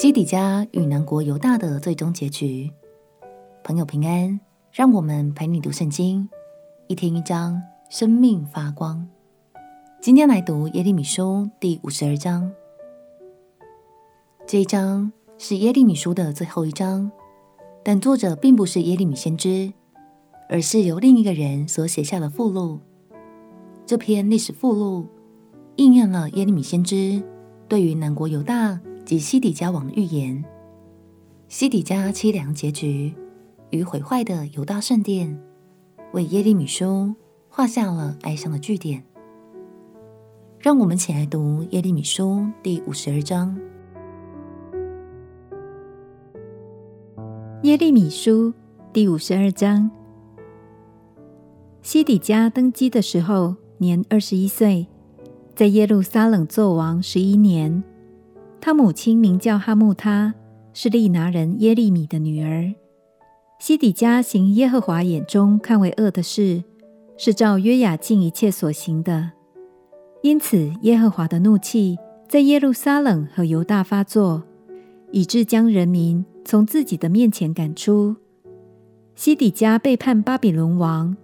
[0.00, 2.70] 西底家与南国犹大的最终结局。
[3.64, 4.38] 朋友平安，
[4.70, 6.28] 让我们陪你读圣经，
[6.86, 7.60] 一天一章，
[7.90, 9.08] 生命发光。
[10.00, 12.48] 今天来读耶利米书第五十二章。
[14.46, 17.10] 这一章是耶利米书的最后一章，
[17.82, 19.72] 但作者并不是耶利米先知，
[20.48, 22.78] 而是由另一个人所写下的附录。
[23.84, 25.08] 这篇历史附录
[25.74, 27.20] 应验了耶利米先知
[27.66, 30.44] 对于南国犹大及西底家王的预言。
[31.48, 33.14] 西底家凄凉结局
[33.70, 35.40] 与毁坏的犹大圣殿，
[36.12, 37.14] 为耶利米书
[37.48, 39.02] 画下了哀伤的句点。
[40.58, 43.58] 让我们起来读耶利米书第五十二章。
[47.62, 48.52] 耶利米书
[48.92, 49.90] 第五十二章，
[51.80, 54.86] 西底家登基的时候，年二十一岁，
[55.54, 57.82] 在耶路撒冷作王十一年。
[58.60, 60.34] 他母亲名叫哈木他，
[60.72, 62.72] 是利拿人耶利米的女儿。
[63.58, 66.62] 西底家行耶和华眼中看为恶的事，
[67.16, 69.32] 是照约雅敬一切所行的。
[70.22, 71.96] 因此，耶和华的怒气
[72.28, 74.42] 在耶路撒冷和犹大发作，
[75.12, 78.16] 以致将人民从自己的面前赶出。
[79.14, 81.16] 西底家背叛巴比伦王。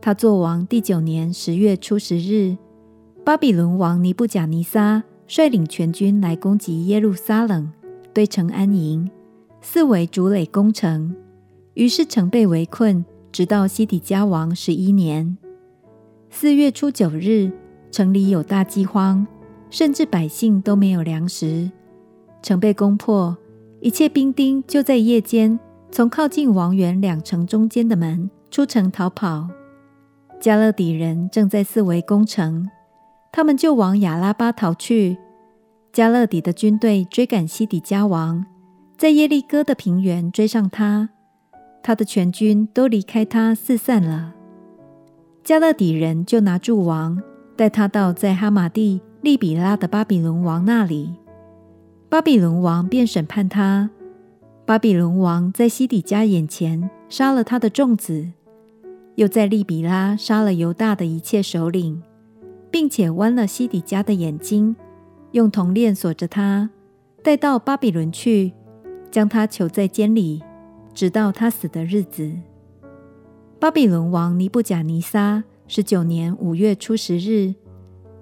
[0.00, 2.56] 他作王第九年十月初十日，
[3.24, 7.70] 巴比伦王尼布甲尼撒率领全军来攻击耶路撒冷，
[8.12, 9.08] 对城安营，
[9.60, 11.14] 四围筑垒攻城。
[11.74, 15.38] 于是城被围困，直到西底家王十一年
[16.30, 17.52] 四月初九日，
[17.92, 19.24] 城里有大饥荒，
[19.70, 21.70] 甚至百姓都没有粮食。
[22.42, 23.38] 城被攻破，
[23.80, 25.56] 一切兵丁就在夜间
[25.92, 29.48] 从靠近王园两城中间的门出城逃跑。
[30.40, 32.68] 迦勒底人正在四围攻城，
[33.32, 35.18] 他们就往亚拉巴逃去。
[35.92, 38.44] 迦勒底的军队追赶西底家王，
[38.96, 41.08] 在耶利哥的平原追上他，
[41.82, 44.34] 他的全军都离开他四散了。
[45.44, 47.20] 迦勒底人就拿住王，
[47.56, 51.14] 带他到在哈马地利比拉的巴比伦王那里。
[52.08, 53.90] 巴比伦王便审判他。
[54.66, 58.28] 巴比伦王在西底家眼前杀了他的众子。
[59.16, 62.00] 又在利比拉杀了犹大的一切首领，
[62.70, 64.76] 并且剜了西底家的眼睛，
[65.32, 66.70] 用铜链锁着他，
[67.22, 68.52] 带到巴比伦去，
[69.10, 70.42] 将他囚在监里，
[70.94, 72.32] 直到他死的日子。
[73.58, 77.54] 巴比伦王尼布甲尼撒十九年五月初十日，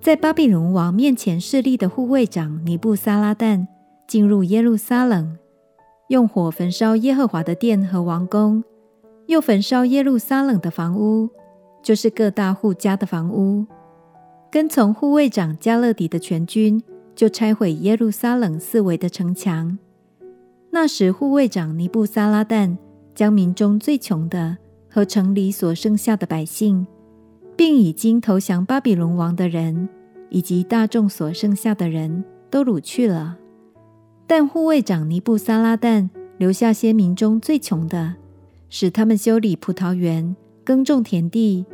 [0.00, 3.66] 在巴比伦王面前侍立的护卫长尼布撒拉旦
[4.06, 5.36] 进入耶路撒冷，
[6.08, 8.62] 用火焚烧耶和华的殿和王宫。
[9.26, 11.30] 又焚烧耶路撒冷的房屋，
[11.82, 13.64] 就是各大户家的房屋。
[14.54, 16.80] 跟从护卫长加勒底的全军，
[17.16, 19.76] 就拆毁耶路撒冷四围的城墙。
[20.70, 22.76] 那时，护卫长尼布撒拉旦
[23.16, 24.56] 将民中最穷的
[24.88, 26.86] 和城里所剩下的百姓，
[27.56, 29.88] 并已经投降巴比伦王的人，
[30.28, 33.36] 以及大众所剩下的人都掳去了。
[34.28, 38.14] 但护卫长尼布撒拉旦留下些民中最穷的。
[38.70, 41.66] 使他们修理葡萄园、耕种田地。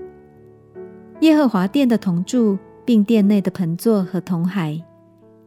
[1.20, 2.58] 耶和华殿的铜柱，
[2.90, 4.82] 并殿内的盆座和铜海，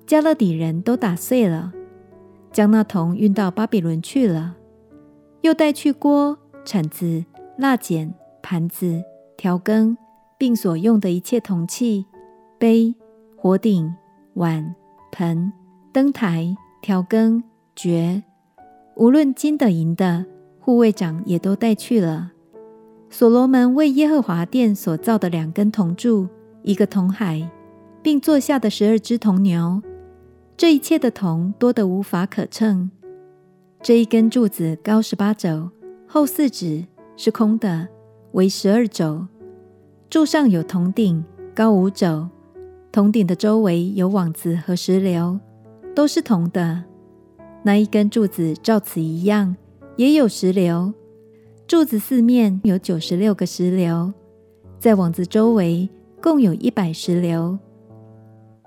[0.08, 1.74] 迦勒底人都打碎了，
[2.54, 4.56] 将那铜运到巴比伦去了。
[5.42, 7.26] 又带去锅、铲子、
[7.58, 9.03] 蜡剪、盘子、
[9.36, 9.98] 调羹，
[10.38, 12.06] 并所用的一切铜器、
[12.58, 12.96] 杯、
[13.36, 13.94] 火鼎、
[14.36, 14.74] 碗、
[15.12, 15.52] 盆、
[15.92, 17.44] 灯台、调羹、
[17.76, 18.24] 爵，
[18.96, 20.26] 无论金的、银的。
[20.62, 22.32] 护卫长也都带去了。
[23.09, 26.30] 所罗门为耶和华殿所造的两根铜柱，
[26.63, 27.50] 一个铜海，
[28.01, 29.81] 并坐下的十二只铜牛，
[30.57, 32.90] 这一切的铜多得无法可称。
[33.81, 35.69] 这一根柱子高十八肘，
[36.07, 36.85] 厚四指，
[37.16, 37.88] 是空的，
[38.31, 39.28] 为十二肘。
[40.09, 41.23] 柱上有铜顶，
[41.53, 42.28] 高五肘，
[42.91, 45.40] 铜顶的周围有网子和石榴，
[45.93, 46.84] 都是铜的。
[47.64, 49.55] 那一根柱子照此一样。
[49.96, 50.91] 也有石榴，
[51.67, 54.11] 柱子四面有九十六个石榴，
[54.79, 55.88] 在网子周围
[56.23, 57.59] 共有一百石榴。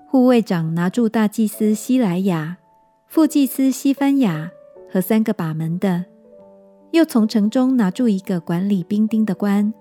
[0.05, 2.59] 护卫长拿住大祭司西莱亚、
[3.07, 4.51] 副祭司西番雅
[4.91, 6.05] 和三个把门的，
[6.91, 9.73] 又从城中拿住一个管理兵丁的官，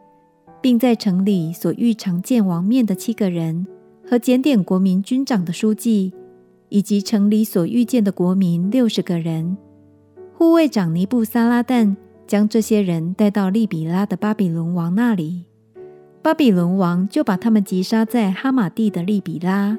[0.63, 3.67] 并在城里所遇常见王面的七个人，
[4.09, 6.15] 和检点国民军长的书记，
[6.71, 9.55] 以及城里所遇见的国民六十个人。
[10.33, 11.95] 护卫长尼布撒拉旦
[12.27, 15.45] 将这些人带到利比拉的巴比伦王那里，
[16.27, 19.79] 巴比伦王就把他们击杀在哈马地的利比拉。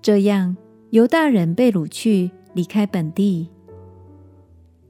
[0.00, 0.56] 这样，
[0.88, 3.50] 犹大人被掳去，离开本地。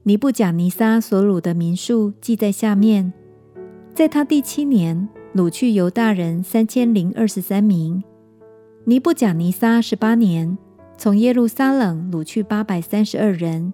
[0.03, 3.11] 尼布甲尼撒所掳的民数记在下面：
[3.93, 8.01] 在他第七年，掳去犹大人三千零二十三名；
[8.85, 10.57] 尼布甲尼撒十八年，
[10.97, 13.73] 从耶路撒冷掳去八百三十二人；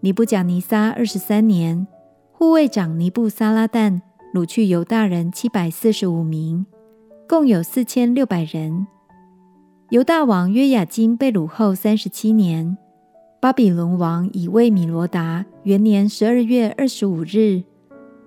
[0.00, 1.86] 尼布甲尼撒二十三年，
[2.32, 4.00] 护卫长尼布撒拉旦
[4.32, 6.64] 掳去犹大人七百四十五名，
[7.28, 8.86] 共有四千六百人。
[9.88, 12.78] 犹大王约雅斤被掳后三十七年。
[13.40, 17.62] 巴比伦王以为米罗达元年十二月二十五日，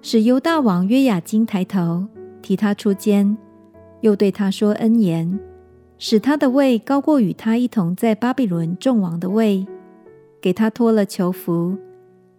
[0.01, 2.05] 使犹大王约雅斤抬头，
[2.41, 3.37] 提他出监，
[4.01, 5.39] 又对他说恩言，
[5.97, 9.65] 使他的位高过与他一同在巴比伦众王的位，
[10.41, 11.77] 给他脱了囚服，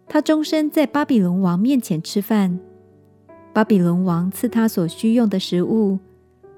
[0.06, 2.60] 他终身在巴比伦王面前吃饭。
[3.54, 6.00] 巴比伦王赐他所需用的食物，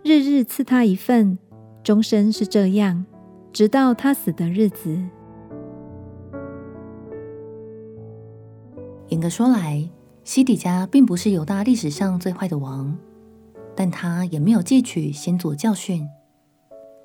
[0.02, 1.38] 日日赐他一份，
[1.84, 3.04] 终身是这样，
[3.52, 4.98] 直到他死的日子。
[9.08, 9.86] 严格说来，
[10.24, 12.96] 西底家并不是犹大历史上最坏的王，
[13.74, 16.08] 但他也没有汲取先祖教训。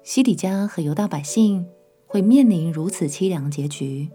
[0.03, 1.65] 西底家和犹大百姓
[2.07, 4.09] 会面临如此凄凉结局，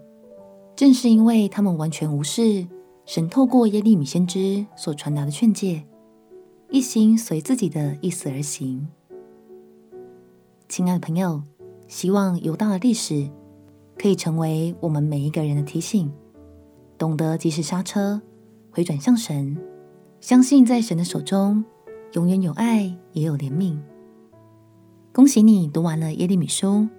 [0.75, 2.67] 正是因为他们完全无视
[3.07, 5.81] 神透过耶利米先知所传达的劝诫，
[6.69, 8.85] 一心随自己的意思而行。
[10.67, 11.41] 亲爱的朋友，
[11.87, 13.29] 希望犹大的历史
[13.97, 16.11] 可以成为我们每一个人的提醒。
[16.97, 18.21] 懂得及时刹车，
[18.71, 19.57] 回转向神，
[20.19, 21.63] 相信在神的手中，
[22.11, 23.77] 永远有爱，也有怜悯。
[25.13, 26.89] 恭喜你读完了耶利米书，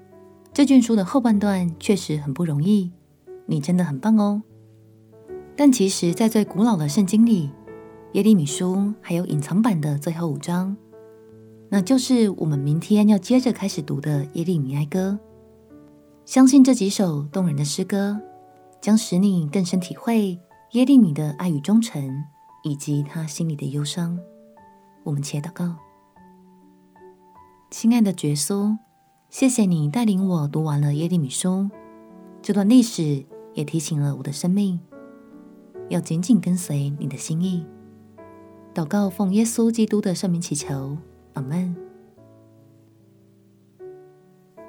[0.54, 2.93] 这卷书的后半段确实很不容易，
[3.44, 4.43] 你真的很棒哦。
[5.58, 7.50] 但其实，在最古老的圣经里，
[8.12, 10.76] 耶利米书还有隐藏版的最后五章，
[11.69, 15.19] 那就是我们明天要接着开始读的耶利米哀歌。
[16.25, 18.19] 相信这几首动人的诗歌。
[18.81, 20.38] 将使你更深体会
[20.70, 22.25] 耶利米的爱与忠诚，
[22.62, 24.16] 以及他心里的忧伤。
[25.02, 25.75] 我们且祷告：
[27.72, 28.78] 亲爱的耶稣，
[29.31, 31.69] 谢谢你带领我读完了耶利米书，
[32.40, 34.78] 这段历史也提醒了我的生命，
[35.88, 37.64] 要紧紧跟随你的心意。
[38.75, 40.96] 祷告奉耶稣基督的圣名祈求，
[41.35, 41.75] 阿门。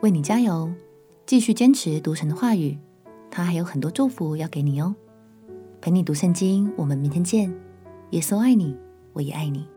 [0.01, 0.71] 为你加油，
[1.25, 2.77] 继续坚持读神的话语。
[3.29, 4.95] 他还有很多祝福要给你哦，
[5.81, 7.53] 陪你读圣经，我们明天见。
[8.11, 8.75] 耶稣爱你，
[9.13, 9.67] 我也爱你。